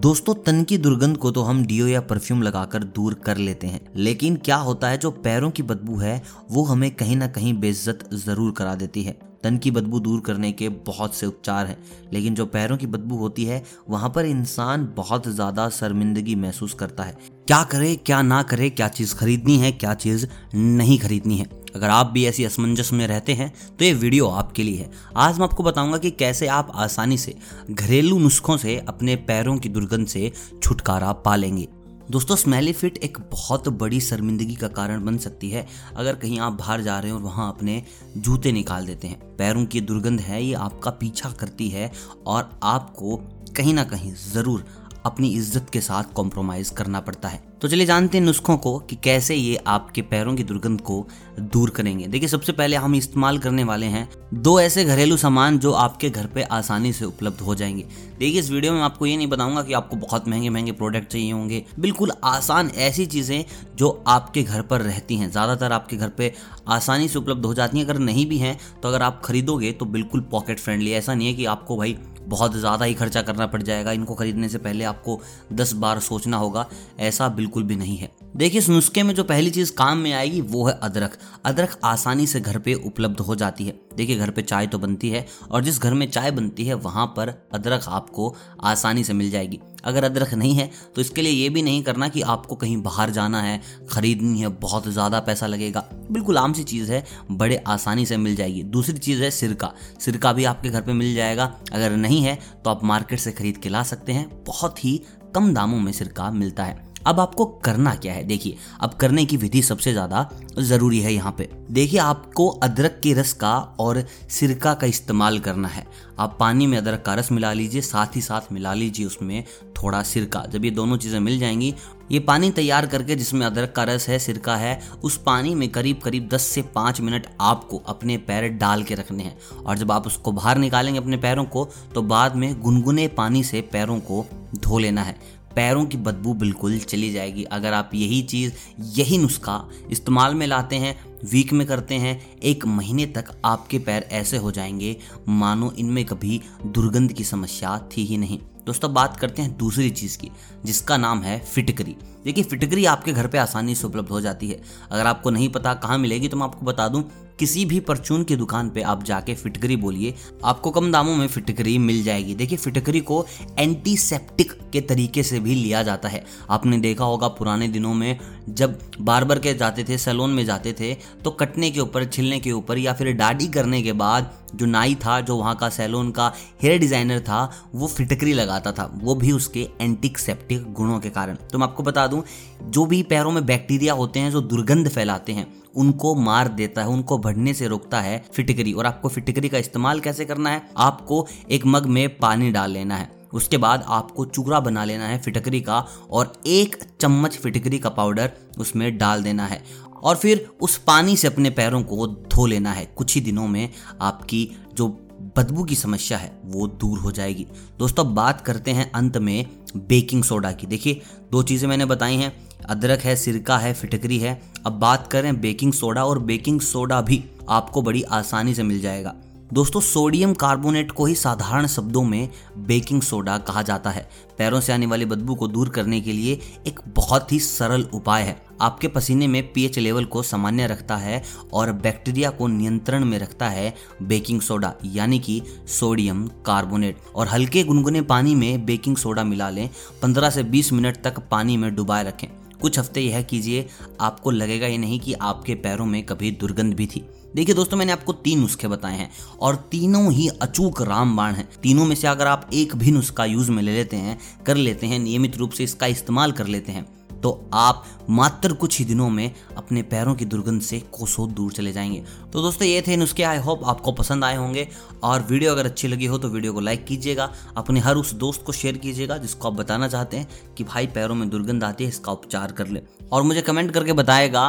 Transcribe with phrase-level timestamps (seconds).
[0.00, 3.80] दोस्तों, तन की दुर्गंध को तो हम डीओ या परफ्यूम लगाकर दूर कर लेते हैं,
[3.96, 8.08] लेकिन क्या होता है, जो पैरों की बदबू है, वो हमें कहीं ना कहीं बेइज्जत
[8.14, 11.76] ज़रूर करा देती है। तन की बदबू दूर करने के बहुत से उपचार हैं,
[12.12, 17.02] लेकिन जो पैरों की बदबू होती है, वहाँ पर इंसान बहुत ज़्यादा शर्मिंदगी महसूस करता
[17.02, 21.59] है। क्या करे, क्या ना करे, क्या चीज़ खरीदनी है, क्या चीज़ नहीं खरीदनी है।
[21.74, 25.38] अगर आप भी ऐसी असमंजस में रहते हैं तो ये वीडियो आपके लिए है। आज
[25.38, 27.34] मैं आपको बताऊँगा कि कैसे आप आसानी से
[27.70, 30.32] घरेलू नुस्खों से अपने पैरों की दुर्गंध से
[30.62, 31.68] छुटकारा पा लेंगे।
[32.10, 36.52] दोस्तों, स्मेली फिट एक बहुत बड़ी शर्मिंदगी का कारण बन सकती है अगर कहीं आप
[36.52, 37.82] बाहर जा रहे हैं और वहाँ अपने
[38.16, 41.90] जूते निकाल देते हैं। पैरों की दुर्गंध है, ये आपका पीछा करती है
[42.26, 43.16] और आपको
[43.56, 44.64] कहीं ना कहीं ज़रूर
[45.06, 48.96] अपनी इज़्ज़त के साथ कॉम्प्रोमाइज़ करना पड़ता है। तो चलिए जानते हैं नुस्खों को कि
[48.96, 51.06] कैसे ये आपके पैरों की दुर्गंध को
[51.42, 55.72] दूर करेंगे। देखिए, सबसे पहले हम इस्तेमाल करने वाले हैं दो ऐसे घरेलू सामान जो
[55.72, 57.84] आपके घर पे आसानी से उपलब्ध हो जाएँगे।
[58.18, 61.32] देखिए, इस वीडियो में आपको ये नहीं बताऊँगा कि आपको बहुत महँगे महँगे प्रोडक्ट चाहिए
[61.32, 63.44] होंगे। बिल्कुल आसान ऐसी चीज़ें
[63.76, 66.32] जो आपके घर पर रहती हैं। ज़्यादातर आपके घर पे
[66.68, 69.84] आसानी से उपलब्ध हो जाती हैं। अगर नहीं भी हैं तो अगर आप खरीदोगे तो
[69.86, 71.96] बिल्कुल पॉकेट फ्रेंडली ऐसा नहीं है कि आपको भाई
[72.30, 75.20] बहुत ज़्यादा ही खर्चा करना पड़ जाएगा। इनको खरीदने से पहले आपको
[75.52, 76.66] दस बार सोचना होगा।
[77.00, 80.40] ऐसा बिल्कुल भी नहीं है। देखिए, इस नुस्खे में जो पहली चीज़ काम में आएगी,
[80.40, 84.42] वो है अदरक। अदरक आसानी से घर पे उपलब्ध हो जाती है। देखिए, घर पे
[84.42, 88.34] चाय तो बनती है, और जिस घर में चाय बनती है, वहाँ पर अदरक आपको
[88.64, 92.08] आसानी से मिल जाएगी। अगर अदरक नहीं है तो इसके लिए ये भी नहीं करना
[92.08, 96.64] कि आपको कहीं बाहर जाना है, खरीदनी है, बहुत ज़्यादा पैसा लगेगा। बिल्कुल आम सी
[96.64, 100.80] चीज़ है, बड़े आसानी से मिल जाएगी। दूसरी चीज़ है सिरका। सिरका भी आपके घर
[100.80, 104.28] पर मिल जाएगा। अगर नहीं है तो आप मार्केट से खरीद के ला सकते हैं।
[104.46, 105.00] बहुत ही
[105.34, 108.24] कम दामों में सिरका मिलता है। अब आपको करना क्या है?
[108.24, 113.12] देखिए, अब करने की विधि सबसे ज़्यादा ज़रूरी है यहाँ पे। देखिए, आपको अदरक के
[113.12, 115.86] रस का और सिरका का इस्तेमाल करना है।
[116.18, 119.44] आप पानी में अदरक का रस मिला लीजिए, साथ ही साथ मिला लीजिए उसमें
[119.82, 121.74] थोड़ा सिरका। जब ये दोनों चीज़ें मिल जाएँगी,
[122.10, 126.00] ये पानी तैयार करके जिसमें अदरक का रस है, सिरका है, उस पानी में करीब
[126.00, 130.06] करीब 10 से 5 मिनट आपको अपने पैर डाल के रखने हैं। और जब आप
[130.06, 134.24] उसको बाहर निकालेंगे अपने पैरों को तो बाद में गुनगुने पानी से पैरों को
[134.56, 139.68] धो लेना है। पैरों की बदबू बिल्कुल चली जाएगी। अगर आप यही चीज़, यही नुस्खा
[139.90, 141.00] इस्तेमाल में लाते हैं
[141.32, 144.96] वीक में करते हैं, एक महीने तक आपके पैर ऐसे हो जाएँगे,
[145.28, 150.18] मानो इनमें कभी दुर्गंध की समस्या थी ही नहीं। दोस्तों बात करते हैं दूसरी चीज़
[150.18, 150.30] की,
[150.64, 154.62] जिसका नाम है फिटकरी। देखिए, फिटकरी आपके घर पे आसानी से उपलब्ध हो जाती है।
[154.90, 157.10] अगर आपको नहीं पता कहाँ मिलेगी तो मैं आपको बता दूँ
[157.40, 160.14] किसी भी परचून की दुकान पे आप जाके फिटकरी बोलिए,
[160.44, 163.24] आपको कम दामों में फिटकरी मिल जाएगी। देखिए, फिटकरी को
[163.58, 168.18] एंटीसेप्टिक के तरीके से भी लिया जाता है। आपने देखा होगा, पुराने दिनों में
[168.50, 172.52] जब बार्बर के जाते थे, सैलून में जाते थे तो कटने के ऊपर, छिलने के
[172.52, 176.32] ऊपर या फिर दाढ़ी करने के बाद जो नाई था, जो वहाँ का सैलून का
[176.62, 181.58] हेयर डिज़ाइनर था, वो फिटकरी लगाता था। वो भी उसके एंटीसेप्टिक गुणों के कारण। तो
[181.58, 182.22] मैं आपको बता दूँ,
[182.62, 185.46] जो भी पैरों में बैक्टीरिया होते हैं, जो दुर्गंध फैलाते हैं,
[185.76, 190.00] उनको मार देता है, उनको बढ़ने से रोकता है फिटकरी। और आपको फिटकरी का इस्तेमाल
[190.00, 190.68] कैसे करना है?
[190.76, 195.18] आपको एक मग में पानी डाल लेना है। उसके बाद आपको चूरा बना लेना है
[195.18, 199.64] फिटकरी का और एक चम्मच फिटकरी का पाउडर उसमें डाल देना है।
[200.02, 203.70] और फिर उस पानी से अपने पैरों को धो लेना है। कुछ ही दिनों में
[204.00, 204.88] आपकी जो
[205.36, 207.46] बदबू की समस्या है, वो दूर हो जाएगी।
[207.78, 209.46] दोस्तों बात करते हैं अंत में
[209.76, 211.00] बेकिंग सोडा की। देखिए,
[211.32, 212.32] दो चीज़ें मैंने बताई हैं।
[212.68, 217.24] अदरक है, सिरका है, फिटकरी है। अब बात करें बेकिंग सोडा और बेकिंग सोडा भी
[217.48, 219.14] आपको बड़ी आसानी से मिल जाएगा।
[219.52, 222.28] दोस्तों, सोडियम कार्बोनेट को ही साधारण शब्दों में
[222.58, 226.38] बेकिंग सोडा कहा जाता है। पैरों से आने वाली बदबू को दूर करने के लिए
[226.66, 231.22] एक बहुत ही सरल उपाय है। आपके पसीने में पीएच लेवल को सामान्य रखता है
[231.52, 237.64] और बैक्टीरिया को नियंत्रण में रखता है बेकिंग सोडा, यानी कि सोडियम कार्बोनेट। और हल्के
[237.64, 239.68] गुनगुने पानी में बेकिंग सोडा मिला लें
[240.02, 242.28] 15 से 20 मिनट तक पानी में डुबाए रखें।
[242.62, 243.68] कुछ हफ़्ते यह कीजिए,
[244.00, 247.92] आपको लगेगा ही नहीं कि आपके पैरों में कभी दुर्गंध भी थी। देखिए दोस्तों, मैंने
[247.92, 249.10] आपको तीन नुस्खे बताए हैं
[249.40, 253.50] और तीनों ही अचूक रामबाण हैं। तीनों में से अगर आप एक भी नुस्खा यूज़
[253.50, 256.88] में ले लेते हैं, कर लेते हैं, नियमित रूप से इसका इस्तेमाल कर लेते हैं
[257.22, 261.72] तो आप मात्र कुछ ही दिनों में अपने पैरों की दुर्गंध से कोसों दूर चले
[261.72, 262.02] जाएँगे।
[262.32, 264.66] तो दोस्तों, ये थे नुस्खे। आई होप आपको पसंद आए होंगे
[265.02, 268.42] और वीडियो अगर अच्छी लगी हो तो वीडियो को लाइक कीजिएगा, अपने हर उस दोस्त
[268.42, 271.90] को शेयर कीजिएगा जिसको आप बताना चाहते हैं कि भाई पैरों में दुर्गंध आती है,
[271.90, 272.82] इसका उपचार कर ले।
[273.12, 274.48] और मुझे कमेंट करके बताएगा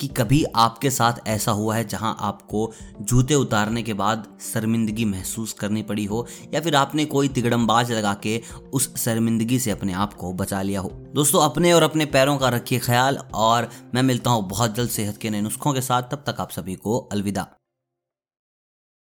[0.00, 5.52] कि कभी आपके साथ ऐसा हुआ है जहाँ आपको जूते उतारने के बाद शर्मिंदगी महसूस
[5.52, 8.40] करनी पड़ी हो, या फिर आपने कोई तिगड़मबाज लगा के
[8.72, 10.88] उस शर्मिंदगी से अपने आप को बचा लिया हो?
[11.14, 15.16] दोस्तों, अपने और अपने पैरों का रखिए ख्याल, और मैं मिलता हूँ बहुत जल्द सेहत
[15.16, 17.46] के नए नुस्खों के साथ। तब तक आप सभी को अलविदा।